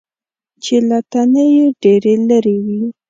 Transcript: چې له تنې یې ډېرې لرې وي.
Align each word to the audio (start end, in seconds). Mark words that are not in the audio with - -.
چې 0.63 0.75
له 0.89 0.99
تنې 1.11 1.45
یې 1.55 1.65
ډېرې 1.81 2.13
لرې 2.27 2.57
وي. 2.65 2.81